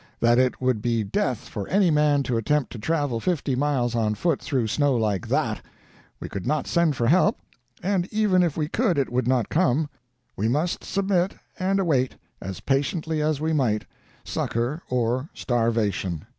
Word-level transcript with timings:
that 0.19 0.39
it 0.39 0.59
would 0.59 0.81
be 0.81 1.03
death 1.03 1.47
for 1.47 1.67
any 1.67 1.91
man 1.91 2.23
to 2.23 2.35
attempt 2.35 2.71
to 2.71 2.79
travel 2.79 3.19
fifty 3.19 3.55
miles 3.55 3.93
on 3.93 4.15
foot 4.15 4.41
through 4.41 4.65
snow 4.65 4.95
like 4.95 5.27
that. 5.27 5.63
We 6.19 6.27
could 6.27 6.47
not 6.47 6.65
send 6.65 6.95
for 6.95 7.05
help, 7.05 7.37
and 7.83 8.07
even 8.11 8.41
if 8.41 8.57
we 8.57 8.67
could 8.67 8.97
it 8.97 9.11
would 9.11 9.27
not 9.27 9.49
come. 9.49 9.91
We 10.35 10.47
must 10.47 10.83
submit, 10.83 11.35
and 11.59 11.79
await, 11.79 12.15
as 12.41 12.61
patiently 12.61 13.21
as 13.21 13.39
we 13.39 13.53
might, 13.53 13.85
succor 14.23 14.81
or 14.89 15.29
starvation! 15.35 16.25